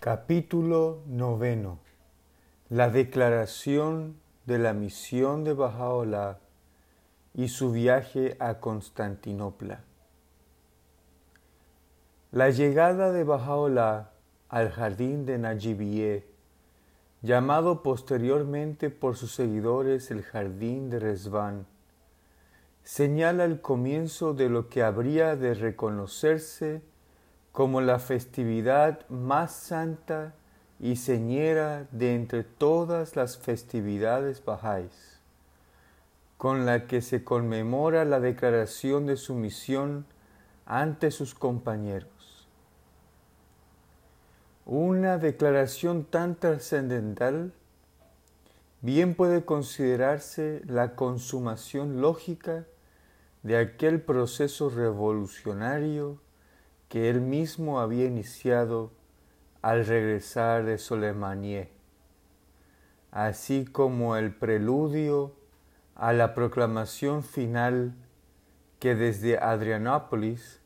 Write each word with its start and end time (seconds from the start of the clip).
Capítulo 0.00 1.02
noveno. 1.08 1.78
La 2.70 2.88
declaración 2.88 4.16
de 4.46 4.56
la 4.56 4.72
misión 4.72 5.44
de 5.44 5.52
Bajaola 5.52 6.38
y 7.34 7.48
su 7.48 7.70
viaje 7.70 8.34
a 8.40 8.60
Constantinopla. 8.60 9.84
La 12.32 12.48
llegada 12.48 13.12
de 13.12 13.24
Bajaola 13.24 14.12
al 14.48 14.70
jardín 14.70 15.26
de 15.26 15.36
Najibie, 15.36 16.24
llamado 17.20 17.82
posteriormente 17.82 18.88
por 18.88 19.18
sus 19.18 19.34
seguidores 19.34 20.10
el 20.10 20.22
jardín 20.22 20.88
de 20.88 20.98
Resván, 20.98 21.66
señala 22.84 23.44
el 23.44 23.60
comienzo 23.60 24.32
de 24.32 24.48
lo 24.48 24.70
que 24.70 24.82
habría 24.82 25.36
de 25.36 25.52
reconocerse 25.52 26.88
como 27.52 27.80
la 27.80 27.98
festividad 27.98 29.08
más 29.08 29.52
santa 29.52 30.34
y 30.78 30.96
señera 30.96 31.86
de 31.90 32.14
entre 32.14 32.44
todas 32.44 33.16
las 33.16 33.36
festividades 33.36 34.44
bajáis, 34.44 35.20
con 36.38 36.64
la 36.64 36.86
que 36.86 37.02
se 37.02 37.22
conmemora 37.24 38.04
la 38.04 38.20
declaración 38.20 39.06
de 39.06 39.16
su 39.16 39.34
misión 39.34 40.06
ante 40.64 41.10
sus 41.10 41.34
compañeros. 41.34 42.48
Una 44.64 45.18
declaración 45.18 46.04
tan 46.04 46.36
trascendental 46.36 47.52
bien 48.80 49.14
puede 49.14 49.44
considerarse 49.44 50.62
la 50.66 50.94
consumación 50.94 52.00
lógica 52.00 52.64
de 53.42 53.56
aquel 53.58 54.00
proceso 54.00 54.70
revolucionario 54.70 56.20
que 56.90 57.08
él 57.08 57.20
mismo 57.20 57.80
había 57.80 58.04
iniciado 58.04 58.90
al 59.62 59.86
regresar 59.86 60.64
de 60.64 60.76
Soleimanie, 60.76 61.70
así 63.12 63.64
como 63.64 64.16
el 64.16 64.34
preludio 64.34 65.36
a 65.94 66.12
la 66.12 66.34
proclamación 66.34 67.22
final 67.22 67.94
que 68.80 68.96
desde 68.96 69.38
Adrianópolis 69.38 70.60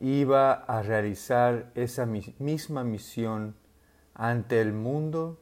iba 0.00 0.52
a 0.52 0.82
realizar 0.82 1.72
esa 1.74 2.04
misma 2.04 2.84
misión 2.84 3.56
ante 4.12 4.60
el 4.60 4.74
mundo 4.74 5.40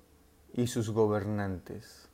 y 0.53 0.69
sus 0.69 0.91
gobernantes. 0.91 2.09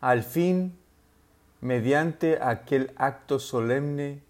Al 0.00 0.22
fin, 0.24 0.79
mediante 1.60 2.38
aquel 2.40 2.92
acto 2.96 3.38
solemne, 3.38 4.22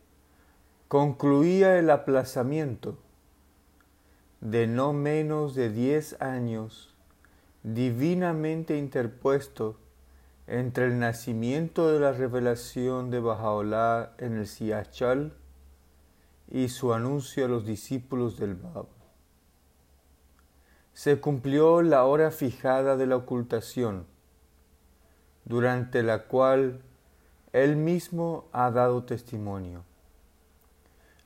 concluía 0.89 1.79
el 1.79 1.91
aplazamiento 1.91 2.99
de 4.41 4.67
no 4.67 4.93
menos 4.93 5.55
de 5.55 5.71
diez 5.71 6.21
años 6.21 6.91
divinamente 7.63 8.77
interpuesto 8.77 9.77
entre 10.47 10.87
el 10.87 10.99
nacimiento 10.99 11.93
de 11.93 12.01
la 12.01 12.13
revelación 12.13 13.11
de 13.11 13.21
Bajaolá 13.21 14.15
en 14.19 14.39
el 14.39 14.47
Siachal 14.47 15.35
y 16.49 16.69
su 16.69 16.93
anuncio 16.93 17.45
a 17.45 17.49
los 17.49 17.65
discípulos 17.65 18.39
del 18.39 18.55
Bab. 18.55 18.87
Se 20.93 21.21
cumplió 21.21 21.83
la 21.83 22.05
hora 22.05 22.31
fijada 22.31 22.97
de 22.97 23.07
la 23.07 23.17
ocultación, 23.17 24.07
durante 25.45 26.03
la 26.03 26.25
cual 26.25 26.83
él 27.53 27.77
mismo 27.77 28.49
ha 28.53 28.71
dado 28.71 29.05
testimonio. 29.05 29.85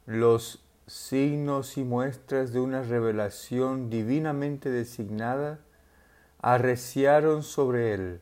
Los 0.07 0.65
signos 0.87 1.77
y 1.77 1.85
muestras 1.85 2.53
de 2.53 2.61
una 2.61 2.83
revelación 2.83 3.91
divinamente 3.91 4.71
designada 4.71 5.61
arreciaron 6.41 7.43
sobre 7.43 7.95
él. 7.95 8.21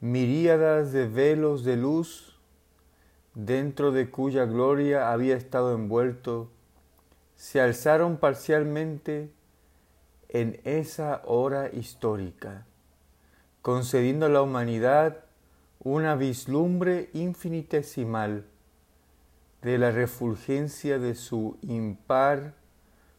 Miríadas 0.00 0.92
de 0.92 1.06
velos 1.06 1.64
de 1.64 1.76
luz, 1.76 2.38
dentro 3.34 3.90
de 3.90 4.10
cuya 4.10 4.44
gloria 4.44 5.12
había 5.12 5.36
estado 5.36 5.74
envuelto, 5.74 6.50
se 7.36 7.60
alzaron 7.60 8.18
parcialmente 8.18 9.30
en 10.28 10.60
esa 10.64 11.22
hora 11.24 11.70
histórica, 11.72 12.66
concediendo 13.62 14.26
a 14.26 14.30
la 14.30 14.42
humanidad 14.42 15.23
una 15.84 16.14
vislumbre 16.14 17.10
infinitesimal 17.12 18.46
de 19.60 19.76
la 19.76 19.90
refulgencia 19.90 20.98
de 20.98 21.14
su 21.14 21.58
impar, 21.60 22.54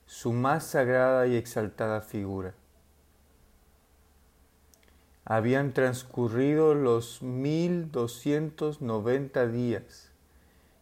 su 0.07 0.33
más 0.33 0.65
sagrada 0.65 1.27
y 1.27 1.35
exaltada 1.35 2.01
figura. 2.01 2.55
Habían 5.25 5.73
transcurrido 5.73 6.73
los 6.73 7.21
mil 7.21 7.91
doscientos 7.91 8.81
noventa 8.81 9.45
días 9.45 10.11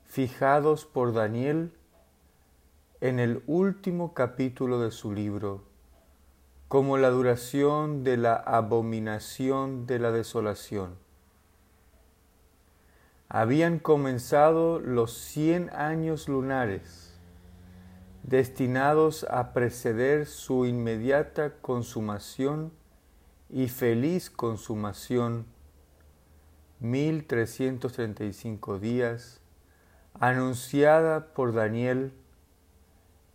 fijados 0.06 0.86
por 0.86 1.12
Daniel 1.14 1.74
en 3.02 3.20
el 3.20 3.44
último 3.46 4.14
capítulo 4.14 4.80
de 4.80 4.92
su 4.92 5.12
libro, 5.12 5.66
como 6.70 6.98
la 6.98 7.10
duración 7.10 8.06
de 8.06 8.16
la 8.16 8.36
abominación 8.36 9.86
de 9.86 10.00
la 10.00 10.12
desolación 10.12 11.03
habían 13.34 13.80
comenzado 13.80 14.80
los 14.80 15.12
cien 15.18 15.72
años 15.74 16.30
lunares, 16.30 17.20
destinados 18.22 19.26
a 19.28 19.54
preceder 19.54 20.28
su 20.28 20.68
inmediata 20.68 21.56
consumación 21.60 22.72
y 23.50 23.70
feliz 23.70 24.30
consumación, 24.30 25.48
1335 26.80 28.78
días, 28.78 29.42
anunciada 30.20 31.34
por 31.34 31.56
Daniel 31.56 32.14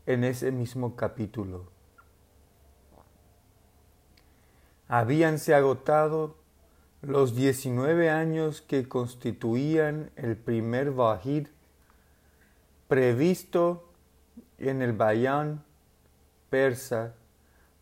en 0.06 0.22
ese 0.22 0.52
mismo 0.52 0.94
capítulo. 0.94 1.72
Habíanse 4.86 5.56
agotado 5.56 6.36
los 7.02 7.36
19 7.36 8.10
años 8.10 8.60
que 8.60 8.88
constituían 8.88 10.10
el 10.16 10.36
primer 10.36 10.90
Vahid 10.90 11.46
previsto 12.88 13.84
en 14.58 14.82
el 14.82 14.92
Bayan 14.92 15.62
persa 16.50 17.14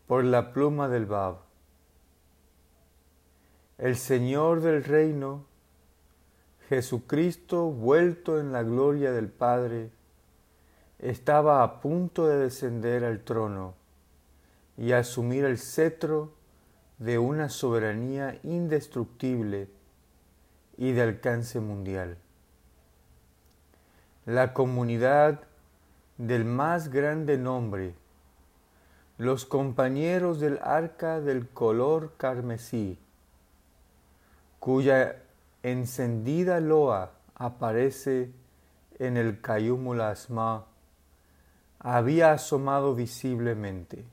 por 0.07 0.25
la 0.25 0.53
pluma 0.53 0.89
del 0.89 1.07
Bab. 1.07 1.39
El 3.79 3.97
Señor 3.97 4.61
del 4.61 4.85
reino, 4.85 5.45
Jesucristo 6.69 7.71
vuelto 7.71 8.41
en 8.41 8.53
la 8.53 8.63
gloria 8.63 9.13
del 9.13 9.29
Padre, 9.29 9.91
estaba 10.99 11.63
a 11.63 11.81
punto 11.81 12.27
de 12.27 12.39
descender 12.39 13.05
al 13.05 13.21
trono 13.21 13.75
y 14.77 14.93
asumir 14.93 15.45
el 15.45 15.59
cetro 15.59 16.36
de 16.99 17.19
una 17.19 17.49
soberanía 17.49 18.39
indestructible 18.43 19.69
y 20.79 20.93
de 20.93 21.03
alcance 21.03 21.61
mundial. 21.61 22.17
La 24.25 24.55
comunidad 24.55 25.43
del 26.17 26.45
más 26.45 26.89
grande 26.89 27.37
nombre, 27.37 27.95
los 29.19 29.45
compañeros 29.45 30.41
del 30.41 30.59
arca 30.63 31.21
del 31.21 31.49
color 31.49 32.15
carmesí, 32.17 32.99
cuya 34.59 35.23
encendida 35.63 36.61
loa 36.61 37.13
aparece 37.35 38.31
en 38.99 39.17
el 39.17 39.41
Cayumul 39.41 40.01
Asma, 40.01 40.65
había 41.79 42.33
asomado 42.33 42.95
visiblemente 42.95 44.05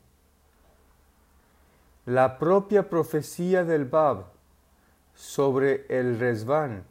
la 2.05 2.37
propia 2.37 2.89
profecía 2.89 3.63
del 3.63 3.85
Bab 3.85 4.25
sobre 5.15 5.85
el 5.89 6.19
Resván, 6.19 6.83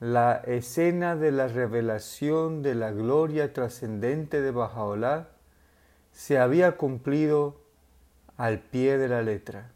la 0.00 0.36
escena 0.46 1.16
de 1.16 1.30
la 1.30 1.48
revelación 1.48 2.62
de 2.62 2.74
la 2.74 2.90
gloria 2.90 3.52
trascendente 3.52 4.40
de 4.40 4.50
Bajaolá, 4.50 5.28
se 6.12 6.38
había 6.38 6.76
cumplido 6.76 7.60
al 8.36 8.60
pie 8.60 8.98
de 8.98 9.08
la 9.08 9.22
letra. 9.22 9.70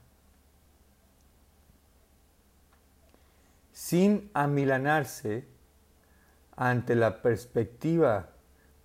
Sin 3.73 4.31
amilanarse 4.35 5.45
ante 6.57 6.95
la 6.95 7.23
perspectiva 7.23 8.31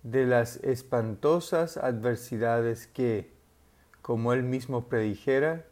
de 0.02 0.26
las 0.26 0.56
espantosas 0.56 1.76
adversidades 1.76 2.86
que, 2.86 3.37
como 4.08 4.32
él 4.32 4.42
mismo 4.42 4.88
predijera, 4.88 5.66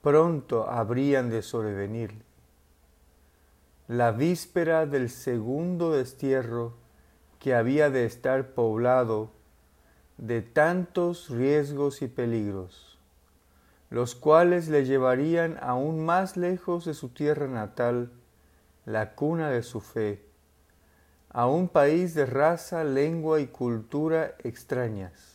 pronto 0.00 0.70
habrían 0.70 1.28
de 1.28 1.42
sobrevenir. 1.42 2.22
La 3.88 4.12
víspera 4.12 4.86
del 4.86 5.10
segundo 5.10 5.90
destierro 5.90 6.74
que 7.40 7.52
había 7.52 7.90
de 7.90 8.04
estar 8.04 8.50
poblado 8.50 9.32
de 10.18 10.40
tantos 10.40 11.30
riesgos 11.30 12.00
y 12.02 12.06
peligros, 12.06 12.96
los 13.90 14.14
cuales 14.14 14.68
le 14.68 14.84
llevarían 14.84 15.58
aún 15.60 16.04
más 16.04 16.36
lejos 16.36 16.84
de 16.84 16.94
su 16.94 17.08
tierra 17.08 17.48
natal, 17.48 18.12
la 18.84 19.16
cuna 19.16 19.50
de 19.50 19.64
su 19.64 19.80
fe, 19.80 20.24
a 21.28 21.48
un 21.48 21.68
país 21.68 22.14
de 22.14 22.24
raza, 22.26 22.84
lengua 22.84 23.40
y 23.40 23.48
cultura 23.48 24.36
extrañas. 24.44 25.33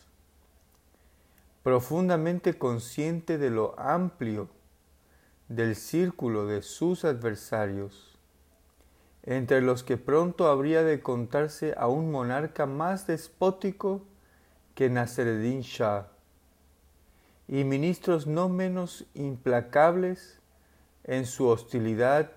Profundamente 1.70 2.58
consciente 2.58 3.38
de 3.38 3.48
lo 3.48 3.78
amplio 3.78 4.48
del 5.46 5.76
círculo 5.76 6.46
de 6.46 6.62
sus 6.62 7.04
adversarios, 7.04 8.18
entre 9.22 9.60
los 9.62 9.84
que 9.84 9.96
pronto 9.96 10.48
habría 10.48 10.82
de 10.82 11.00
contarse 11.00 11.72
a 11.76 11.86
un 11.86 12.10
monarca 12.10 12.66
más 12.66 13.06
despótico 13.06 14.02
que 14.74 14.90
Nasreddin 14.90 15.60
Shah, 15.60 16.08
y 17.46 17.62
ministros 17.62 18.26
no 18.26 18.48
menos 18.48 19.06
implacables 19.14 20.40
en 21.04 21.24
su 21.24 21.46
hostilidad 21.46 22.32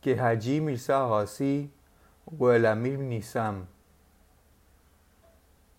que 0.00 0.18
Haji 0.18 0.60
Mirza 0.60 1.16
así 1.16 1.72
o 2.26 2.50
el 2.50 2.66
Amir 2.66 2.98
Nizam. 2.98 3.68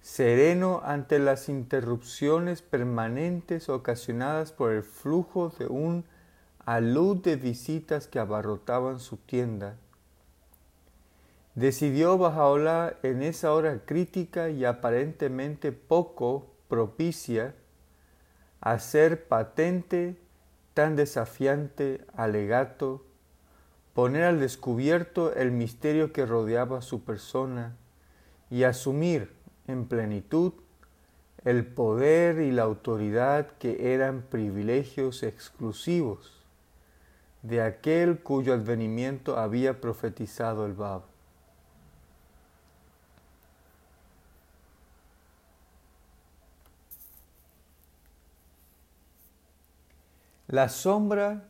Sereno 0.03 0.81
ante 0.83 1.17
las 1.17 1.47
interrupciones 1.47 2.61
permanentes 2.61 3.69
ocasionadas 3.69 4.51
por 4.51 4.73
el 4.73 4.83
flujo 4.83 5.47
de 5.57 5.65
un 5.67 6.03
alud 6.65 7.23
de 7.23 7.37
visitas 7.37 8.09
que 8.09 8.19
abarrotaban 8.19 8.99
su 8.99 9.15
tienda, 9.15 9.77
decidió 11.55 12.17
Bajaola 12.17 12.97
en 13.01 13.23
esa 13.23 13.53
hora 13.53 13.79
crítica 13.85 14.49
y 14.49 14.65
aparentemente 14.65 15.71
poco 15.71 16.47
propicia 16.67 17.55
hacer 18.59 19.25
patente 19.29 20.17
tan 20.73 20.97
desafiante 20.97 22.05
alegato, 22.17 23.05
poner 23.93 24.25
al 24.25 24.41
descubierto 24.41 25.33
el 25.33 25.53
misterio 25.53 26.11
que 26.11 26.25
rodeaba 26.25 26.81
su 26.81 27.05
persona 27.05 27.77
y 28.49 28.63
asumir 28.63 29.42
en 29.67 29.85
plenitud 29.85 30.53
el 31.45 31.65
poder 31.65 32.39
y 32.39 32.51
la 32.51 32.63
autoridad 32.63 33.51
que 33.57 33.93
eran 33.93 34.21
privilegios 34.21 35.23
exclusivos 35.23 36.43
de 37.41 37.61
aquel 37.61 38.19
cuyo 38.19 38.53
advenimiento 38.53 39.37
había 39.37 39.81
profetizado 39.81 40.65
el 40.65 40.73
Bab. 40.73 41.03
La 50.47 50.69
sombra 50.69 51.49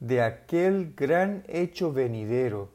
de 0.00 0.20
aquel 0.20 0.94
gran 0.94 1.44
hecho 1.46 1.92
venidero 1.92 2.71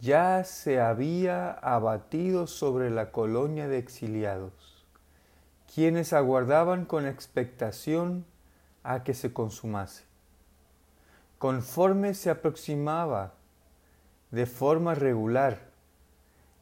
ya 0.00 0.44
se 0.44 0.80
había 0.80 1.50
abatido 1.50 2.46
sobre 2.46 2.90
la 2.90 3.12
colonia 3.12 3.68
de 3.68 3.78
exiliados, 3.78 4.84
quienes 5.72 6.12
aguardaban 6.12 6.86
con 6.86 7.06
expectación 7.06 8.24
a 8.82 9.04
que 9.04 9.12
se 9.12 9.32
consumase. 9.32 10.04
Conforme 11.38 12.14
se 12.14 12.30
aproximaba 12.30 13.34
de 14.30 14.46
forma 14.46 14.94
regular 14.94 15.70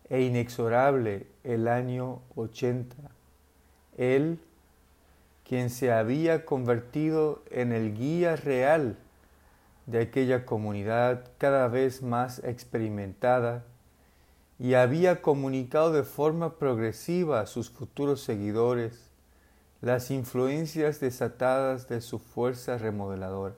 e 0.09 0.23
inexorable 0.23 1.27
el 1.45 1.69
año 1.69 2.23
80, 2.35 2.97
él 3.97 4.41
quien 5.45 5.71
se 5.71 5.93
había 5.93 6.45
convertido 6.45 7.43
en 7.51 7.73
el 7.73 7.95
guía 7.95 8.37
real 8.37 8.97
de 9.89 10.03
aquella 10.03 10.45
comunidad 10.45 11.25
cada 11.39 11.67
vez 11.67 12.03
más 12.03 12.45
experimentada 12.45 13.65
y 14.59 14.75
había 14.75 15.23
comunicado 15.23 15.93
de 15.93 16.03
forma 16.03 16.59
progresiva 16.59 17.41
a 17.41 17.47
sus 17.47 17.71
futuros 17.71 18.21
seguidores 18.21 19.09
las 19.81 20.11
influencias 20.11 21.01
desatadas 21.01 21.89
de 21.89 22.03
su 22.03 22.19
fuerza 22.19 22.77
remodeladora. 22.77 23.55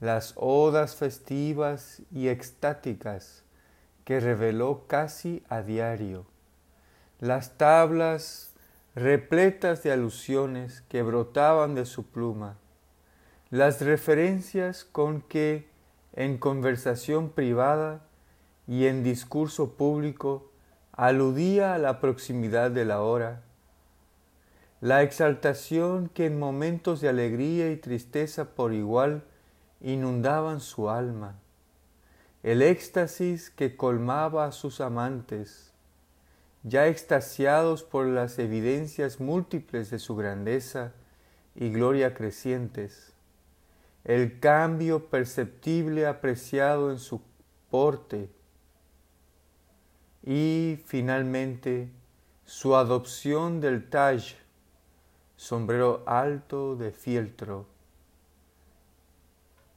Las 0.00 0.32
odas 0.36 0.96
festivas 0.96 2.00
y 2.10 2.28
extáticas 2.28 3.42
que 4.06 4.20
reveló 4.20 4.86
casi 4.86 5.42
a 5.50 5.60
diario, 5.60 6.24
las 7.18 7.58
tablas 7.58 8.54
repletas 8.94 9.82
de 9.82 9.92
alusiones 9.92 10.80
que 10.88 11.02
brotaban 11.02 11.74
de 11.74 11.84
su 11.84 12.06
pluma, 12.06 12.56
las 13.50 13.80
referencias 13.80 14.84
con 14.84 15.22
que 15.22 15.68
en 16.12 16.38
conversación 16.38 17.30
privada 17.30 18.00
y 18.68 18.86
en 18.86 19.02
discurso 19.02 19.72
público 19.72 20.52
aludía 20.92 21.74
a 21.74 21.78
la 21.78 22.00
proximidad 22.00 22.70
de 22.70 22.84
la 22.84 23.02
hora, 23.02 23.42
la 24.80 25.02
exaltación 25.02 26.08
que 26.08 26.26
en 26.26 26.38
momentos 26.38 27.00
de 27.00 27.08
alegría 27.08 27.72
y 27.72 27.76
tristeza 27.76 28.54
por 28.54 28.72
igual 28.72 29.24
inundaban 29.80 30.60
su 30.60 30.88
alma, 30.88 31.34
el 32.44 32.62
éxtasis 32.62 33.50
que 33.50 33.76
colmaba 33.76 34.46
a 34.46 34.52
sus 34.52 34.80
amantes, 34.80 35.72
ya 36.62 36.86
extasiados 36.86 37.82
por 37.82 38.06
las 38.06 38.38
evidencias 38.38 39.18
múltiples 39.18 39.90
de 39.90 39.98
su 39.98 40.14
grandeza 40.14 40.92
y 41.54 41.70
gloria 41.70 42.14
crecientes, 42.14 43.12
el 44.04 44.40
cambio 44.40 45.08
perceptible 45.08 46.06
apreciado 46.06 46.90
en 46.90 46.98
su 46.98 47.20
porte. 47.70 48.30
Y 50.22 50.78
finalmente 50.86 51.90
su 52.44 52.76
adopción 52.76 53.60
del 53.60 53.88
Taj, 53.88 54.34
sombrero 55.36 56.02
alto 56.06 56.76
de 56.76 56.90
fieltro, 56.92 57.66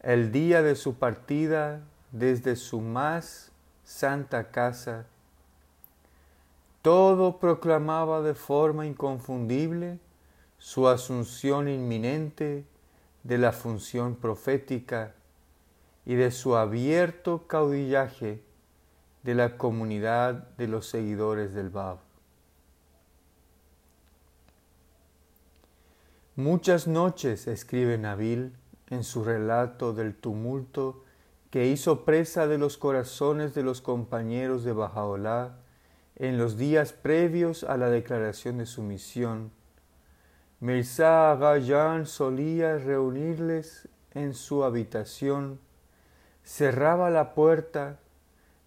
el 0.02 0.31
día 0.31 0.62
de 0.62 0.75
su 0.75 0.96
partida 0.96 1.81
desde 2.12 2.56
su 2.56 2.81
más 2.81 3.52
santa 3.84 4.52
casa, 4.52 5.06
todo 6.81 7.39
proclamaba 7.39 8.22
de 8.22 8.34
forma 8.34 8.86
inconfundible 8.86 10.00
su 10.58 10.89
asunción 10.89 11.70
inminente 11.70 12.65
de 13.24 13.38
la 13.38 13.51
función 13.51 14.15
profética 14.15 15.15
y 16.06 16.15
de 16.15 16.32
su 16.32 16.56
abierto 16.56 17.48
caudillaje 17.48 18.44
de 19.24 19.36
la 19.36 19.58
comunidad 19.58 20.50
de 20.58 20.68
los 20.68 20.88
seguidores 20.88 21.53
del 21.53 21.70
Bab. 21.70 22.00
Muchas 26.36 26.88
noches, 26.88 27.48
escribe 27.48 27.98
Nabil 27.98 28.53
en 28.89 29.03
su 29.03 29.24
relato 29.24 29.94
del 29.94 30.15
tumulto 30.15 31.03
que 31.51 31.68
hizo 31.68 32.03
presa 32.03 32.48
de 32.48 32.58
los 32.58 32.77
corazones 32.77 33.53
de 33.53 33.62
los 33.62 33.82
compañeros 33.82 34.63
de 34.63 34.74
Bajaolá 34.74 35.60
en 36.15 36.38
los 36.38 36.58
días 36.58 36.92
previos 36.92 37.63
a 37.63 37.77
la 37.77 37.89
declaración 37.89 38.58
de 38.58 38.65
su 38.65 38.82
misión, 38.82 39.51
Mirza 40.63 41.34
Agayan 41.34 42.05
solía 42.05 42.77
reunirles 42.77 43.89
en 44.13 44.34
su 44.34 44.63
habitación, 44.63 45.60
cerraba 46.46 47.10
la 47.10 47.34
puerta, 47.34 48.00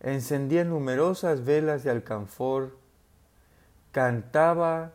encendía 0.00 0.62
numerosas 0.64 1.46
velas 1.46 1.84
de 1.84 1.90
alcanfor, 1.90 2.76
cantaba 3.92 4.92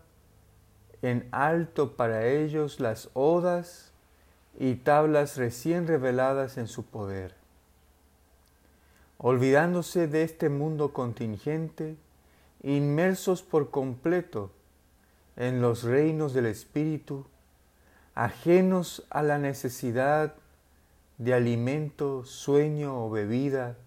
en 1.01 1.27
alto 1.31 1.93
para 1.97 2.27
ellos 2.27 2.79
las 2.79 3.09
odas 3.15 3.93
y 4.59 4.75
tablas 4.75 5.37
recién 5.37 5.87
reveladas 5.87 6.59
en 6.59 6.67
su 6.67 6.85
poder. 6.85 7.33
Olvidándose 9.17 10.07
de 10.07 10.21
este 10.21 10.49
mundo 10.49 10.93
contingente, 10.93 11.95
inmersos 12.61 13.41
por 13.41 13.71
completo 13.71 14.51
en 15.35 15.61
los 15.61 15.83
reinos 15.83 16.33
del 16.33 16.45
Espíritu, 16.45 17.25
ajenos 18.15 19.05
a 19.09 19.23
la 19.23 19.37
necesidad 19.37 20.35
de 21.17 21.33
alimento, 21.33 22.25
sueño 22.25 23.05
o 23.05 23.09
bebida, 23.09 23.77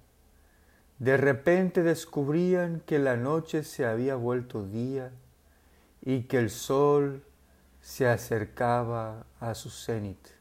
de 0.98 1.16
repente 1.16 1.82
descubrían 1.82 2.80
que 2.86 2.98
la 2.98 3.16
noche 3.16 3.64
se 3.64 3.84
había 3.84 4.14
vuelto 4.14 4.64
día 4.64 5.10
y 6.00 6.22
que 6.22 6.38
el 6.38 6.50
sol 6.50 7.24
se 7.80 8.06
acercaba 8.06 9.26
a 9.40 9.54
su 9.54 9.70
cenit. 9.70 10.33